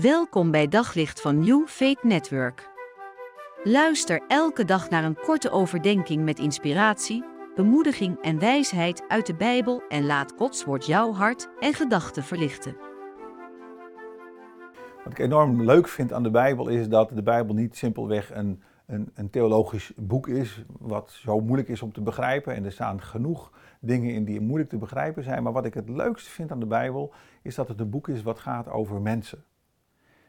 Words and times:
Welkom 0.00 0.50
bij 0.50 0.68
Daglicht 0.68 1.20
van 1.20 1.38
New 1.38 1.66
Faith 1.66 2.02
Network. 2.02 2.70
Luister 3.64 4.22
elke 4.28 4.64
dag 4.64 4.90
naar 4.90 5.04
een 5.04 5.16
korte 5.16 5.50
overdenking 5.50 6.24
met 6.24 6.38
inspiratie, 6.38 7.24
bemoediging 7.54 8.20
en 8.20 8.38
wijsheid 8.38 9.04
uit 9.08 9.26
de 9.26 9.34
Bijbel 9.34 9.82
en 9.88 10.06
laat 10.06 10.32
Gods 10.36 10.64
woord 10.64 10.86
jouw 10.86 11.12
hart 11.12 11.48
en 11.60 11.74
gedachten 11.74 12.22
verlichten. 12.22 12.76
Wat 15.04 15.12
ik 15.12 15.18
enorm 15.18 15.62
leuk 15.62 15.88
vind 15.88 16.12
aan 16.12 16.22
de 16.22 16.30
Bijbel 16.30 16.68
is 16.68 16.88
dat 16.88 17.10
de 17.14 17.22
Bijbel 17.22 17.54
niet 17.54 17.76
simpelweg 17.76 18.34
een, 18.34 18.62
een, 18.86 19.10
een 19.14 19.30
theologisch 19.30 19.92
boek 19.96 20.28
is, 20.28 20.64
wat 20.78 21.10
zo 21.10 21.40
moeilijk 21.40 21.68
is 21.68 21.82
om 21.82 21.92
te 21.92 22.02
begrijpen. 22.02 22.54
En 22.54 22.64
er 22.64 22.72
staan 22.72 23.02
genoeg 23.02 23.52
dingen 23.80 24.14
in 24.14 24.24
die 24.24 24.40
moeilijk 24.40 24.70
te 24.70 24.78
begrijpen 24.78 25.24
zijn. 25.24 25.42
Maar 25.42 25.52
wat 25.52 25.64
ik 25.64 25.74
het 25.74 25.88
leukste 25.88 26.30
vind 26.30 26.50
aan 26.50 26.60
de 26.60 26.66
Bijbel 26.66 27.12
is 27.42 27.54
dat 27.54 27.68
het 27.68 27.80
een 27.80 27.90
boek 27.90 28.08
is 28.08 28.22
wat 28.22 28.38
gaat 28.38 28.68
over 28.68 29.00
mensen. 29.00 29.44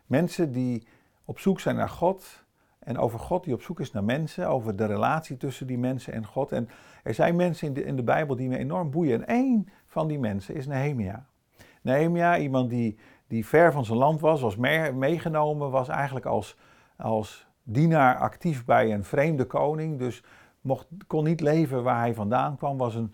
Mensen 0.05 0.51
die 0.51 0.87
op 1.25 1.39
zoek 1.39 1.59
zijn 1.59 1.75
naar 1.75 1.89
God 1.89 2.45
en 2.79 2.97
over 2.97 3.19
God 3.19 3.43
die 3.43 3.53
op 3.53 3.61
zoek 3.61 3.79
is 3.79 3.91
naar 3.91 4.03
mensen, 4.03 4.47
over 4.47 4.75
de 4.75 4.85
relatie 4.85 5.37
tussen 5.37 5.67
die 5.67 5.77
mensen 5.77 6.13
en 6.13 6.25
God. 6.25 6.51
En 6.51 6.69
er 7.03 7.13
zijn 7.13 7.35
mensen 7.35 7.67
in 7.67 7.73
de, 7.73 7.83
in 7.83 7.95
de 7.95 8.03
Bijbel 8.03 8.35
die 8.35 8.49
me 8.49 8.57
enorm 8.57 8.91
boeien. 8.91 9.21
En 9.21 9.27
één 9.27 9.67
van 9.85 10.07
die 10.07 10.19
mensen 10.19 10.55
is 10.55 10.67
Nehemia. 10.67 11.25
Nehemia, 11.81 12.37
iemand 12.37 12.69
die, 12.69 12.97
die 13.27 13.45
ver 13.45 13.71
van 13.71 13.85
zijn 13.85 13.97
land 13.97 14.19
was, 14.19 14.41
was 14.41 14.55
meegenomen, 14.93 15.71
was 15.71 15.87
eigenlijk 15.87 16.25
als, 16.25 16.57
als 16.97 17.47
dienaar 17.63 18.17
actief 18.17 18.65
bij 18.65 18.93
een 18.93 19.03
vreemde 19.03 19.45
koning. 19.45 19.99
Dus 19.99 20.23
mocht, 20.61 20.87
kon 21.07 21.23
niet 21.23 21.41
leven 21.41 21.83
waar 21.83 21.99
hij 21.99 22.13
vandaan 22.13 22.57
kwam, 22.57 22.77
was, 22.77 22.95
een, 22.95 23.13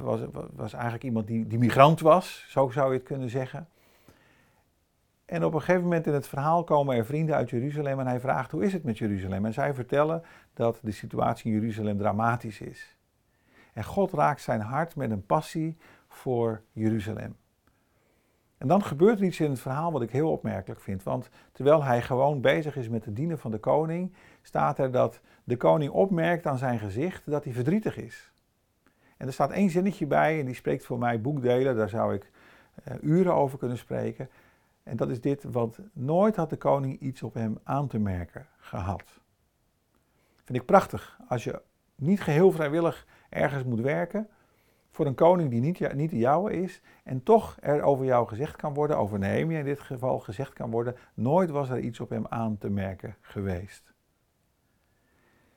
was, 0.00 0.20
was 0.52 0.72
eigenlijk 0.72 1.04
iemand 1.04 1.26
die, 1.26 1.46
die 1.46 1.58
migrant 1.58 2.00
was, 2.00 2.46
zo 2.48 2.70
zou 2.70 2.92
je 2.92 2.98
het 2.98 3.06
kunnen 3.06 3.30
zeggen. 3.30 3.68
En 5.26 5.44
op 5.44 5.54
een 5.54 5.60
gegeven 5.60 5.82
moment 5.82 6.06
in 6.06 6.12
het 6.12 6.28
verhaal 6.28 6.64
komen 6.64 6.96
er 6.96 7.06
vrienden 7.06 7.34
uit 7.34 7.50
Jeruzalem 7.50 8.00
en 8.00 8.06
hij 8.06 8.20
vraagt 8.20 8.50
hoe 8.50 8.64
is 8.64 8.72
het 8.72 8.84
met 8.84 8.98
Jeruzalem? 8.98 9.44
En 9.44 9.52
zij 9.52 9.74
vertellen 9.74 10.22
dat 10.54 10.78
de 10.82 10.90
situatie 10.90 11.52
in 11.52 11.60
Jeruzalem 11.60 11.98
dramatisch 11.98 12.60
is. 12.60 12.96
En 13.72 13.84
God 13.84 14.12
raakt 14.12 14.40
zijn 14.40 14.60
hart 14.60 14.96
met 14.96 15.10
een 15.10 15.26
passie 15.26 15.76
voor 16.08 16.62
Jeruzalem. 16.72 17.36
En 18.58 18.68
dan 18.68 18.82
gebeurt 18.82 19.18
er 19.18 19.24
iets 19.24 19.40
in 19.40 19.50
het 19.50 19.60
verhaal 19.60 19.92
wat 19.92 20.02
ik 20.02 20.10
heel 20.10 20.30
opmerkelijk 20.30 20.80
vind. 20.80 21.02
Want 21.02 21.28
terwijl 21.52 21.84
hij 21.84 22.02
gewoon 22.02 22.40
bezig 22.40 22.76
is 22.76 22.88
met 22.88 23.04
het 23.04 23.16
dienen 23.16 23.38
van 23.38 23.50
de 23.50 23.58
koning, 23.58 24.12
staat 24.42 24.78
er 24.78 24.90
dat 24.90 25.20
de 25.44 25.56
koning 25.56 25.90
opmerkt 25.90 26.46
aan 26.46 26.58
zijn 26.58 26.78
gezicht 26.78 27.30
dat 27.30 27.44
hij 27.44 27.52
verdrietig 27.52 27.96
is. 27.96 28.32
En 29.16 29.26
er 29.26 29.32
staat 29.32 29.50
één 29.50 29.70
zinnetje 29.70 30.06
bij 30.06 30.40
en 30.40 30.46
die 30.46 30.54
spreekt 30.54 30.84
voor 30.84 30.98
mij 30.98 31.20
boekdelen, 31.20 31.76
daar 31.76 31.88
zou 31.88 32.14
ik 32.14 32.30
uh, 32.88 32.94
uren 33.00 33.34
over 33.34 33.58
kunnen 33.58 33.78
spreken. 33.78 34.28
En 34.86 34.96
dat 34.96 35.10
is 35.10 35.20
dit, 35.20 35.44
want 35.44 35.78
nooit 35.92 36.36
had 36.36 36.50
de 36.50 36.56
koning 36.56 37.00
iets 37.00 37.22
op 37.22 37.34
hem 37.34 37.58
aan 37.62 37.88
te 37.88 37.98
merken 37.98 38.46
gehad. 38.58 39.20
Vind 40.44 40.58
ik 40.58 40.64
prachtig. 40.64 41.18
Als 41.28 41.44
je 41.44 41.62
niet 41.94 42.20
geheel 42.20 42.52
vrijwillig 42.52 43.06
ergens 43.28 43.64
moet 43.64 43.80
werken, 43.80 44.28
voor 44.90 45.06
een 45.06 45.14
koning 45.14 45.50
die 45.50 45.60
niet, 45.60 45.94
niet 45.94 46.10
de 46.10 46.18
jouwe 46.18 46.52
is, 46.52 46.80
en 47.04 47.22
toch 47.22 47.56
er 47.60 47.82
over 47.82 48.04
jou 48.04 48.28
gezegd 48.28 48.56
kan 48.56 48.74
worden, 48.74 48.98
over 48.98 49.18
Nehemia 49.18 49.58
in 49.58 49.64
dit 49.64 49.80
geval 49.80 50.18
gezegd 50.18 50.52
kan 50.52 50.70
worden, 50.70 50.96
nooit 51.14 51.50
was 51.50 51.70
er 51.70 51.78
iets 51.78 52.00
op 52.00 52.10
hem 52.10 52.26
aan 52.28 52.58
te 52.58 52.70
merken 52.70 53.16
geweest. 53.20 53.92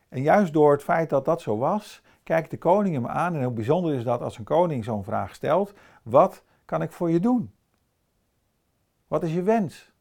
En 0.07 0.22
juist 0.22 0.53
door 0.53 0.72
het 0.72 0.83
feit 0.83 1.09
dat 1.09 1.25
dat 1.25 1.41
zo 1.41 1.57
was, 1.57 2.02
kijkt 2.23 2.52
de 2.52 2.57
koning 2.57 2.95
hem 2.95 3.07
aan. 3.07 3.33
En 3.33 3.39
heel 3.39 3.53
bijzonder 3.53 3.94
is 3.94 4.03
dat 4.03 4.22
als 4.22 4.38
een 4.38 4.44
koning 4.44 4.83
zo'n 4.83 5.03
vraag 5.03 5.35
stelt: 5.35 5.73
Wat 6.03 6.44
kan 6.66 6.81
ik 6.81 6.91
voor 6.91 7.09
je 7.09 7.19
doen? 7.19 7.53
Wat 9.10 9.24
is 9.24 9.34
je 9.34 9.44
wens? 9.44 9.92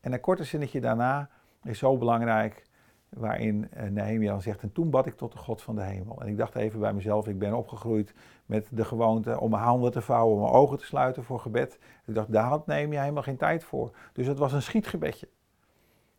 En 0.00 0.12
een 0.12 0.20
korte 0.20 0.44
zinnetje 0.44 0.80
daarna 0.80 1.28
is 1.62 1.78
zo 1.78 1.96
belangrijk, 1.96 2.66
waarin 3.08 3.70
eh, 3.70 3.88
Nehemia 3.88 4.40
zegt, 4.40 4.62
en 4.62 4.72
toen 4.72 4.90
bad 4.90 5.06
ik 5.06 5.14
tot 5.14 5.32
de 5.32 5.38
God 5.38 5.62
van 5.62 5.74
de 5.74 5.82
hemel. 5.82 6.20
En 6.20 6.28
ik 6.28 6.36
dacht 6.36 6.54
even 6.54 6.80
bij 6.80 6.92
mezelf, 6.92 7.28
ik 7.28 7.38
ben 7.38 7.54
opgegroeid 7.54 8.14
met 8.46 8.68
de 8.70 8.84
gewoonte 8.84 9.40
om 9.40 9.50
mijn 9.50 9.62
handen 9.62 9.92
te 9.92 10.00
vouwen, 10.00 10.40
mijn 10.40 10.52
ogen 10.52 10.78
te 10.78 10.84
sluiten 10.84 11.24
voor 11.24 11.40
gebed. 11.40 11.78
Ik 12.06 12.14
dacht, 12.14 12.32
daar 12.32 12.44
had 12.44 12.66
Nehemia 12.66 13.00
helemaal 13.00 13.22
geen 13.22 13.36
tijd 13.36 13.64
voor. 13.64 13.96
Dus 14.12 14.26
het 14.26 14.38
was 14.38 14.52
een 14.52 14.62
schietgebedje. 14.62 15.28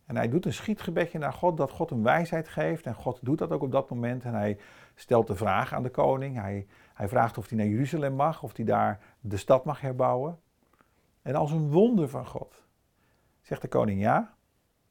En 0.06 0.16
hij 0.16 0.30
doet 0.30 0.46
een 0.46 0.54
schietgebedje 0.54 1.20
naar 1.20 1.34
God, 1.34 1.58
dat 1.58 1.72
God 1.72 1.90
hem 1.90 2.04
wijsheid 2.04 2.48
geeft. 2.48 2.86
En 2.86 2.96
God 2.96 3.20
doet 3.22 3.38
dat 3.38 3.52
ook 3.52 3.62
op 3.62 3.72
dat 3.72 3.90
moment. 3.90 4.24
En 4.24 4.34
hij 4.34 4.58
stelt 4.96 5.28
de 5.28 5.36
vraag 5.36 5.74
aan 5.74 5.84
de 5.84 5.90
koning. 5.90 6.36
Hij, 6.40 6.68
hij 6.94 7.08
vraagt 7.08 7.38
of 7.38 7.50
hij 7.50 7.58
naar 7.58 7.68
Jeruzalem 7.68 8.14
mag, 8.14 8.44
of 8.44 8.56
hij 8.56 8.66
daar 8.66 9.00
de 9.20 9.38
stad 9.38 9.66
mag 9.66 9.82
herbouwen. 9.82 10.40
En 11.24 11.36
als 11.36 11.52
een 11.52 11.72
wonder 11.72 12.10
van 12.10 12.28
God 12.28 12.64
zegt 13.42 13.62
de 13.62 13.68
koning 13.68 14.02
ja. 14.02 14.36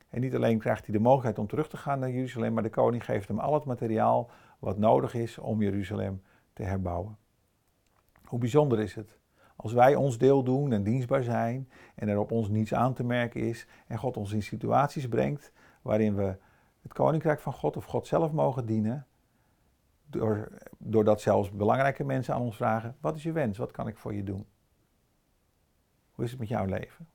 En 0.09 0.21
niet 0.21 0.35
alleen 0.35 0.59
krijgt 0.59 0.85
hij 0.87 0.95
de 0.95 1.01
mogelijkheid 1.01 1.39
om 1.39 1.47
terug 1.47 1.69
te 1.69 1.77
gaan 1.77 1.99
naar 1.99 2.11
Jeruzalem, 2.11 2.53
maar 2.53 2.63
de 2.63 2.71
koning 2.71 3.05
geeft 3.05 3.29
hem 3.29 3.39
al 3.39 3.55
het 3.55 3.65
materiaal 3.65 4.31
wat 4.59 4.79
nodig 4.79 5.15
is 5.15 5.39
om 5.39 5.63
Jeruzalem 5.63 6.23
te 6.53 6.63
herbouwen. 6.63 7.19
Hoe 8.25 8.39
bijzonder 8.39 8.81
is 8.81 8.95
het 8.95 9.21
als 9.57 9.73
wij 9.73 9.95
ons 9.95 10.19
deel 10.19 10.43
doen 10.43 10.73
en 10.73 10.83
dienstbaar 10.83 11.23
zijn 11.23 11.69
en 11.95 12.09
er 12.09 12.19
op 12.19 12.31
ons 12.31 12.49
niets 12.49 12.75
aan 12.75 12.95
te 12.95 13.05
merken 13.05 13.41
is 13.41 13.67
en 13.87 13.99
God 13.99 14.17
ons 14.17 14.33
in 14.33 14.43
situaties 14.43 15.09
brengt 15.09 15.53
waarin 15.83 16.15
we 16.15 16.37
het 16.83 16.93
koninkrijk 16.93 17.41
van 17.41 17.53
God 17.53 17.77
of 17.77 17.85
God 17.85 18.07
zelf 18.07 18.33
mogen 18.33 18.67
dienen, 18.67 19.07
doordat 20.79 21.21
zelfs 21.21 21.51
belangrijke 21.51 22.05
mensen 22.05 22.35
aan 22.35 22.41
ons 22.41 22.57
vragen: 22.57 22.97
wat 23.01 23.17
is 23.17 23.23
je 23.23 23.33
wens? 23.33 23.59
Wat 23.59 23.71
kan 23.71 23.89
ik 23.89 23.97
voor 23.97 24.15
je 24.15 24.23
doen? 24.23 24.47
Hoe 26.13 26.25
is 26.25 26.31
het 26.31 26.41
met 26.41 26.49
jouw 26.49 26.65
leven? 26.65 27.09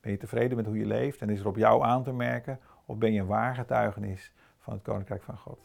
Ben 0.00 0.12
je 0.12 0.18
tevreden 0.18 0.56
met 0.56 0.66
hoe 0.66 0.78
je 0.78 0.86
leeft 0.86 1.20
en 1.20 1.30
is 1.30 1.40
er 1.40 1.46
op 1.46 1.56
jou 1.56 1.84
aan 1.84 2.02
te 2.02 2.12
merken? 2.12 2.60
Of 2.86 2.98
ben 2.98 3.12
je 3.12 3.20
een 3.20 3.26
waar 3.26 3.54
getuigenis 3.54 4.32
van 4.58 4.72
het 4.72 4.82
Koninkrijk 4.82 5.22
van 5.22 5.36
God? 5.36 5.58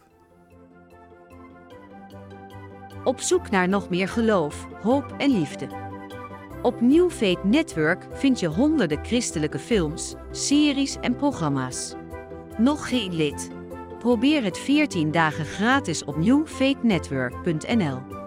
Op 3.03 3.19
zoek 3.19 3.49
naar 3.49 3.69
nog 3.69 3.89
meer 3.89 4.07
geloof, 4.07 4.67
hoop 4.81 5.13
en 5.17 5.31
liefde. 5.31 5.67
Op 6.61 6.81
New 6.81 7.09
Faith 7.09 7.43
Network 7.43 8.07
vind 8.11 8.39
je 8.39 8.47
honderden 8.47 9.05
christelijke 9.05 9.59
films, 9.59 10.15
series 10.31 10.99
en 10.99 11.15
programma's. 11.15 11.95
Nog 12.57 12.89
geen 12.89 13.13
lid? 13.13 13.49
Probeer 13.99 14.43
het 14.43 14.57
14 14.57 15.11
dagen 15.11 15.45
gratis 15.45 16.03
op 16.03 16.17
newfaithnetwork.nl. 16.17 18.26